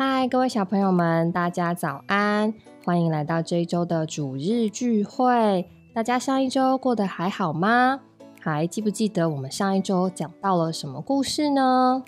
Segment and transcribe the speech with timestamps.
[0.00, 2.54] 嗨，各位小朋友们，大家早安！
[2.84, 5.68] 欢迎来到这一周的主日聚会。
[5.92, 7.98] 大家上一周过得还好吗？
[8.40, 12.04] 还记不记得我们上一周讲到了什么故事呢？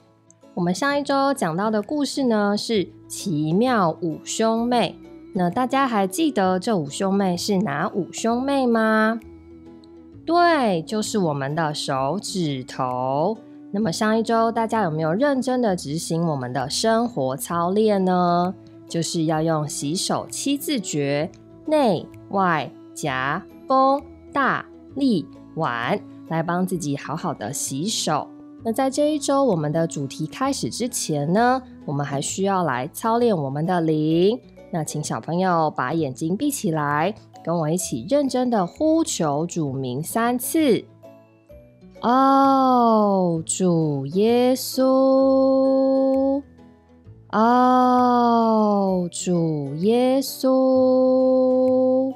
[0.55, 4.97] 我们上一周讲到的故事呢是奇妙五兄妹。
[5.35, 9.19] 那大家还记得这五兄妹是哪五兄妹吗？
[10.25, 13.37] 对，就是我们的手指头。
[13.73, 18.55] 那么上一周大家有没有认真的执行我们的生活操练呢？
[18.89, 21.31] 就是要用洗手七字诀：
[21.67, 24.03] 内外夹弓
[24.33, 25.25] 大力
[25.55, 28.27] 碗，来帮自己好好的洗手。
[28.65, 34.37] 那在这一周我们的主题开始之前呢，我们还需要来操练我们的灵。
[34.73, 40.85] 那请小朋友把眼睛闭起来，跟我一起认真的呼求主名三次。
[42.03, 46.43] 哦，主耶稣！
[47.31, 52.11] 哦，主耶稣！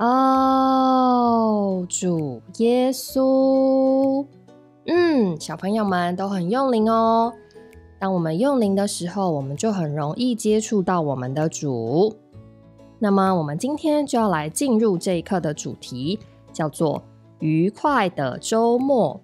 [0.00, 4.26] 哦，主耶稣！
[4.86, 7.32] 嗯，小朋友们都很用灵哦。
[8.00, 12.16] 当我们用灵的时候，我们就很容易接触到我们的主。
[12.98, 16.18] 那么，我们今天就要来进入这一课的主题，
[16.52, 17.00] 叫做。
[17.42, 19.20] 愉快的周末，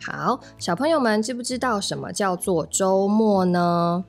[0.00, 4.02] 好，小朋友们知不知道什么叫做周末呢？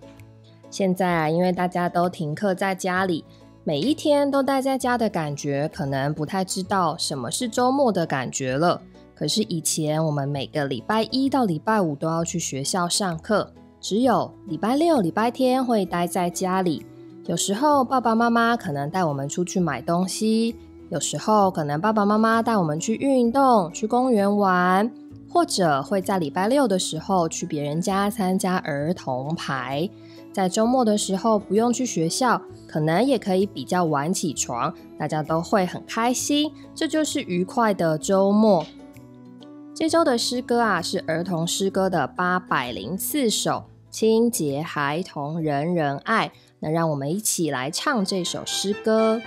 [0.70, 3.26] 现在啊，因为大家都停课在家里，
[3.66, 8.82] 每一天都待在家的感觉，可能不太知道什么是周末的感觉了。
[9.14, 16.86] 可是以前我们每个礼拜一到礼拜五都要去学校上课，只有礼拜六、礼拜天会待在家里。
[17.26, 20.56] 有时候爸爸妈妈可能带我们出去买东西。
[20.90, 24.90] 有时候可能爸爸妈妈带我们去运动、去公园玩，
[25.30, 29.90] 或者会在礼拜六的时候去别人家参加儿童牌。
[30.32, 36.52] 在周末的时候不用去学校，可能也可以比较晚起床，大家都会很开心。
[36.74, 38.66] 这就是愉快的周末。
[39.74, 46.32] 这周的诗歌啊是儿童诗歌的八百零四首，清洁孩童人人爱。
[46.60, 49.22] 那让我们一起来唱这首诗歌。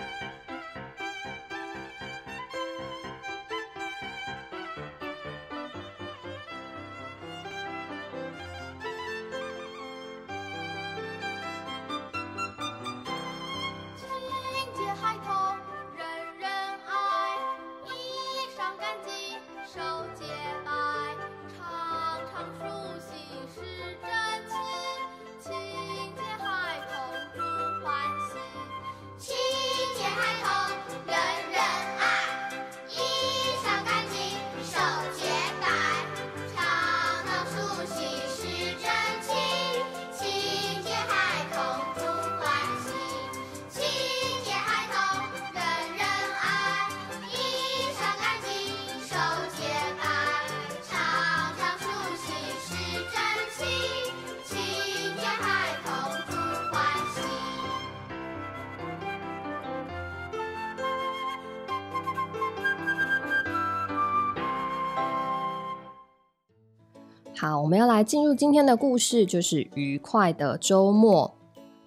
[67.40, 71.32] 好，我们要来进入今天的故事，就是愉快的周末。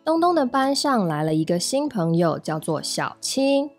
[0.03, 3.69] 东东的班上来了一个新朋友，叫做小青。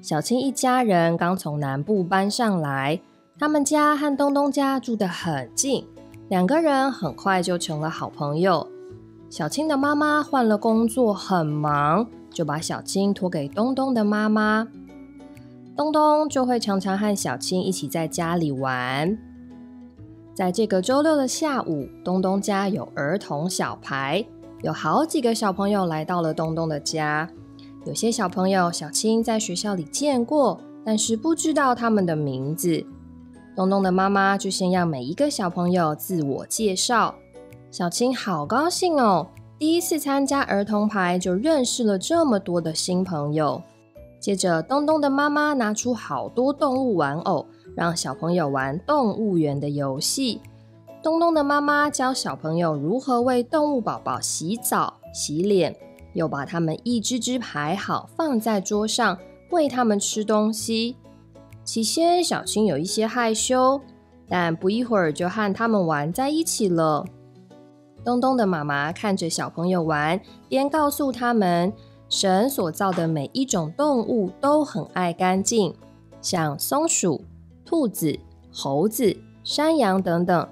[0.00, 3.00] 小青一家人刚从南部搬上来，
[3.36, 5.84] 他们家和东东家住得很近，
[6.28, 8.68] 两个人很快就成了好朋友。
[9.28, 14.68] 小青的妈妈换了工作，很忙，就把小青托给东东的妈妈。
[15.76, 19.18] 东东就会常常和小青一起在家里玩。
[20.34, 24.26] 在这个周六的下午，东东家有儿童小牌，
[24.62, 27.30] 有好几个小朋友来到了东东的家。
[27.84, 32.84] 有些小朋友小青在学校里见过，但是不知道他们的名字。
[33.54, 37.14] 东东的妈妈就先让每一个小朋友自我介绍。
[37.70, 43.62] 小青好高兴哦，第一次参加儿童牌就认识了这么多的新朋友。
[44.18, 47.46] 接着，东东的妈妈拿出好多动物玩偶。
[47.74, 50.40] 让小朋友玩动物园的游戏。
[51.02, 55.76] 东东的妈妈教小朋友如何为动物宝宝洗澡、洗脸，
[56.14, 59.18] 又把它们一只只排好，放在桌上，
[59.50, 60.96] 喂它们吃东西。
[61.62, 63.80] 起先，小青有一些害羞，
[64.28, 67.04] 但不一会儿就和他们玩在一起了。
[68.04, 71.72] 东东的妈妈看着小朋友玩，边告诉他们：
[72.08, 75.74] 神所造的每一种动物都很爱干净，
[76.22, 77.24] 像松鼠。
[77.64, 78.18] 兔子、
[78.52, 80.48] 猴子、山羊等等，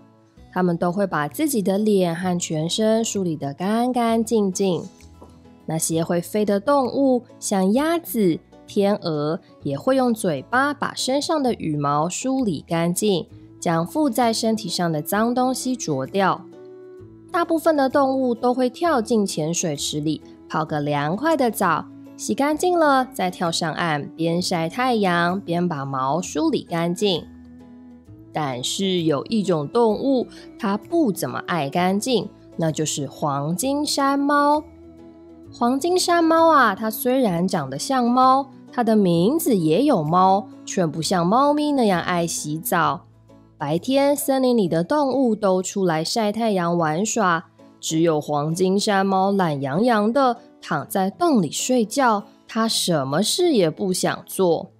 [0.52, 4.82] 它们都会把自己的脸和全身梳理得干干净净。
[5.66, 13.26] 那些会飞的动物，像鸭子、天鹅，也会用嘴巴把身上的羽毛梳理干净，
[13.60, 16.44] 将附在身体上的脏东西啄掉。
[17.30, 21.86] 大部分的动物都会跳进浅水池里，泡个凉快的澡，
[22.22, 27.26] 洗干净了再跳上岸，边晒太阳边把毛梳理干净。
[28.32, 34.62] 但是有一种动物，它不怎么爱干净，那就是黄金山猫。
[35.52, 43.00] 黄金山猫啊，它虽然长得像猫，它的名字也有猫，却不像猫咪那样爱洗澡。
[43.58, 47.46] 白天森林里的动物都出来晒太阳玩耍，
[47.82, 54.70] 只有黄金山猫懒洋洋的躺在洞里睡觉，它什么事也不想做。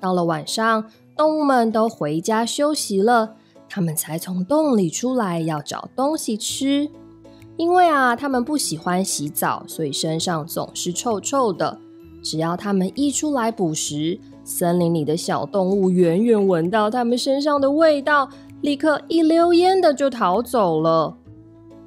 [0.00, 0.90] 到了晚上。
[1.16, 3.34] 动物们都回家休息了，
[3.68, 6.88] 它们才从洞里出来，要找东西吃。
[7.58, 11.76] 因为啊，它们不喜欢洗澡，所以身上总是臭臭的。
[12.22, 18.30] 只要它们一出来捕食，森林里的小动物远远闻到它们身上的味道，
[18.62, 21.18] 立刻一溜烟的就逃走了。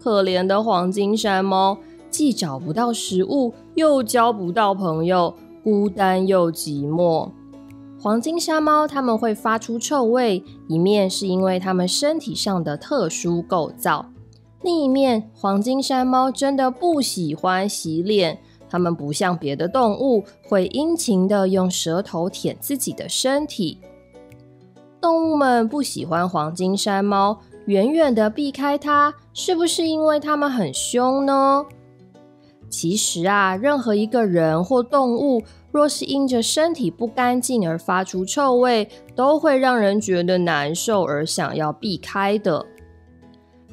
[0.03, 1.77] 可怜的黄金山猫，
[2.09, 5.33] 既找不到食物，又交不到朋友，
[5.63, 7.29] 孤单又寂寞。
[8.01, 14.07] 黄金山猫它们会发出臭味，一面是因为它们身体上的特殊构造，
[14.61, 18.39] 另一面黄金山猫真的不喜欢洗脸。
[18.69, 23.79] 它们不像别的动物会殷勤的用舌头舔自己的身体。
[24.99, 31.65] 动物们不喜欢黄金山猫，远远的避开它，是不是因为它们很凶呢？
[32.69, 35.41] 其实啊，任何一个人或动物。
[35.71, 42.63] 若是因着身体不干净而发出臭味，都会让人觉得难受而想要避开的。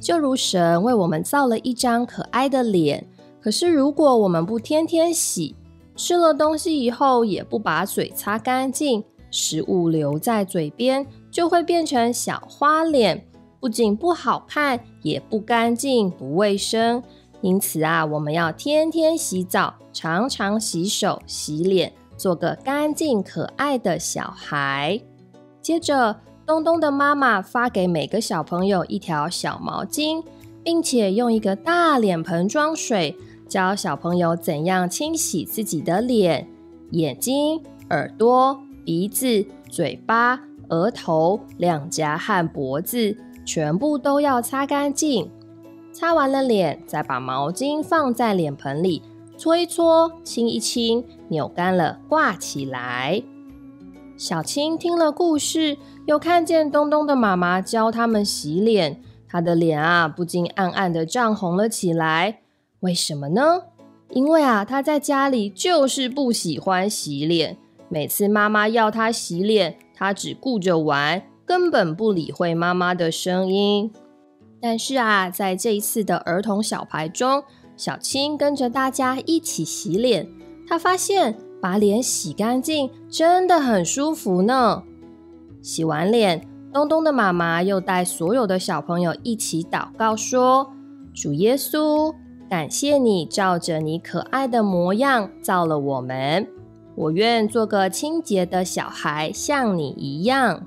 [0.01, 3.07] 就如神为我们造了一张可爱的脸，
[3.39, 5.55] 可是如果我们不天天洗，
[5.95, 13.27] 吃了东西以后也不把嘴擦干净，食物留在嘴边就会变成小花脸，
[13.61, 17.03] 不仅不好看，也不干净、不卫生。
[17.43, 25.01] 因此啊，我们要天天洗澡，常常洗手、洗脸，做个干净可爱的小孩。
[25.61, 26.17] 接着，
[26.47, 30.25] 东东的妈妈发给每个小朋友一条小毛巾，
[30.65, 33.15] 并且用一个大脸盆装水，
[33.47, 36.49] 教小朋友怎样清洗自己的脸、
[36.93, 43.17] 眼睛、耳朵、鼻子、嘴巴、额头、两颊和脖子，
[43.53, 45.29] 全部都要擦干净。
[45.93, 49.03] 擦完了脸，再把毛巾放在脸盆里，
[49.37, 53.21] 搓一搓，清一清，扭干了挂起来。
[54.17, 55.77] 小青听了故事，
[56.07, 62.43] 又看见东东的妈妈教他们洗脸，他的脸啊不禁暗暗的涨红了起来。
[62.79, 63.63] 为什么呢？
[64.11, 67.57] 因为啊他在家里就是不喜欢洗脸，
[67.89, 73.91] 每次妈妈要他洗脸，他只顾着玩，根本不理会妈妈的声音。
[74.61, 77.43] 但是啊，在这一次的儿童小排中，
[77.77, 80.29] 小青跟着大家一起洗脸，
[80.69, 84.85] 她发现把脸洗干净真的很舒服呢。
[85.61, 90.71] 洗完脸，东东的妈妈又带所有的小朋友一起祷告说
[91.13, 92.15] ：“主耶稣，
[92.49, 96.47] 感谢你照着你可爱的模样造了我们，
[96.95, 100.65] 我愿做个清洁的小孩，像你一样。”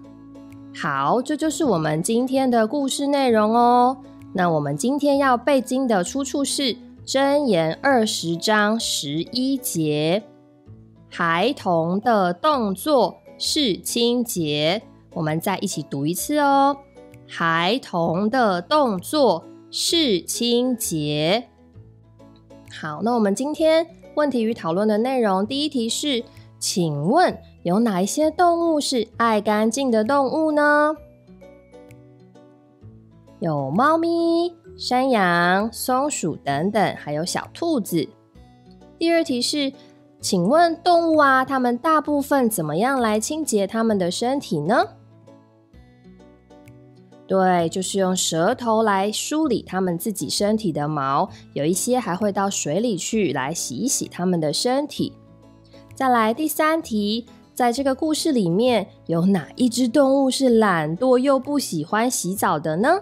[0.76, 3.96] 好，这就是我们今天的故事内容哦。
[4.34, 6.74] 那我们今天要背经的出处是
[7.06, 10.24] 《箴言》二十章十一节。
[11.10, 14.82] 孩童的动作是清洁，
[15.14, 16.76] 我们再一起读一次哦。
[17.28, 21.50] 孩童的动作是清洁。
[22.82, 26.24] 好，那我们今天问题与讨论的内容，第一题是，
[26.58, 27.38] 请问。
[27.64, 30.94] 有哪一些动物是爱干净的动物呢？
[33.40, 38.06] 有猫咪、山羊、松鼠等等，还有小兔子。
[39.00, 39.72] 第二题是，
[40.20, 44.86] 请问动物啊，它们大部分怎么样来清洁它们的身体呢？
[47.26, 55.14] 对，就是用舌头来梳理它们自己身体的毛，有一些还会到水里去来洗一洗它们的身体。
[55.96, 57.26] 再来第三题。
[57.54, 63.00] 在这个故事里面，有哪一只动物是懒惰又不喜欢洗澡的呢？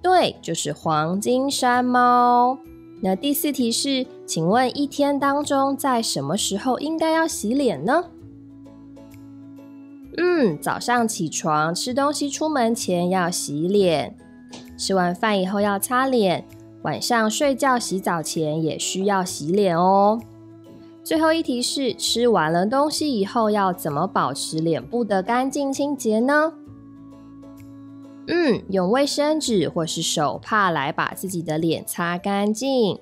[0.00, 2.56] 对，就是黄金山猫。
[3.02, 8.04] 那第四题是，请问一天当中，在什么时候应该要洗脸呢？
[10.16, 14.16] 嗯，早上起床吃东西出门前要洗脸，
[14.76, 16.46] 吃完饭以后要擦脸，
[16.82, 20.20] 晚上睡觉洗澡前也需要洗脸哦。
[21.10, 26.52] 最后一题是：吃完了东西以后要怎么保持脸部的干净清洁呢？
[28.28, 33.00] 嗯，用卫生纸或是手帕来把自己的脸擦干净。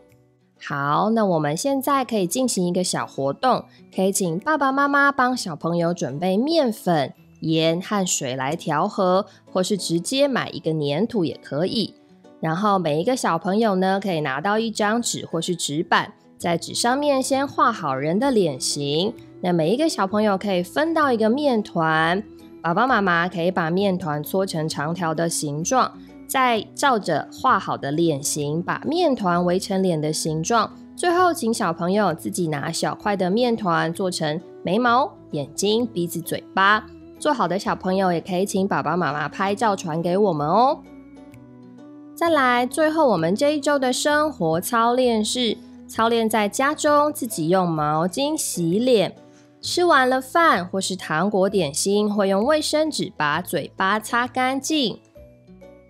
[0.59, 11.93] 好，那我们现在可以进行一个小活动，可以请爸爸妈妈帮小朋友准备面粉、盐和水来调和，或是直接买一个粘土也可以。
[12.41, 19.13] 然后每一个小朋友呢，可以拿到一张纸或是纸板，在纸上面先画好人的脸型。
[19.41, 22.23] 那每一个小朋友可以分到一个面团。
[22.63, 25.93] 爸爸妈妈可以把面团搓成长条的形状，
[26.27, 30.71] 再照着画好的脸型，把面团围成脸的形状。
[30.97, 36.85] 最后，请小朋友自己拿小块的面团做成眉毛、眼睛、鼻子、嘴巴。
[37.21, 40.81] 做好的小朋友也可以请爸爸妈妈拍照传给我们哦。
[42.15, 45.57] 再来，最后我们这一周的生活操练是
[45.89, 49.17] 操练在家中自己用毛巾洗脸。
[49.61, 55.01] 吃完了饭或是糖果点心，会用卫生纸把嘴巴擦干净。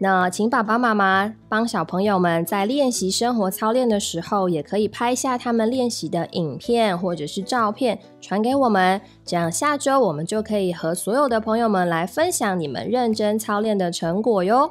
[0.01, 14.71] 那请爸爸妈妈帮小朋友们在练习生活操练的时候，也可以拍下他们练习的影片或者是照片传给我们，这样下周我们就可以和所有的朋友们来分享你们认真操练的成果哟。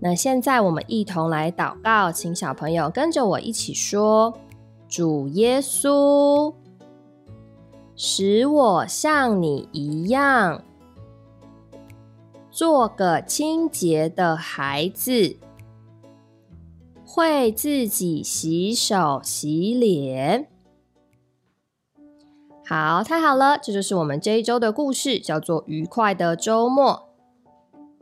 [0.00, 4.32] 那现在我们一同来祷告，请小朋友跟着我一起说
[4.88, 6.54] ：“主耶稣。”
[8.00, 10.62] 使我像你一样，
[12.48, 15.36] 做个清洁的孩子，
[17.04, 20.46] 会自己洗手洗脸。
[22.64, 27.07] 好，太好了，这就是我们这一周的故事，叫做愉快的周末。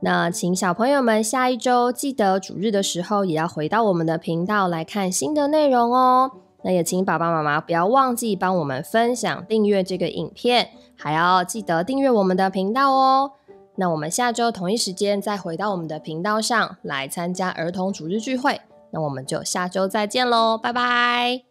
[0.00, 6.30] 那请小朋友们下一周记得主日的时候，也要回到我们的频道来看新的内容哦。
[6.62, 13.32] 那也请爸爸妈妈不要忘记帮我们分享、订阅这个影片，还要记得订阅我们的频道哦。
[13.76, 18.60] 那我们下周同一时间再回到我们的频道上来参加儿童主日聚会。
[18.90, 21.46] 那我们就下周再见喽，拜拜。